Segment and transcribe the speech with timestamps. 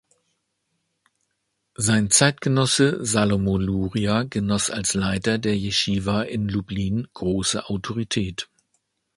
[1.75, 8.49] Sein Zeitgenosse Salomo Luria genoss als Leiter der Jeschiwa in Lublin große Autorität.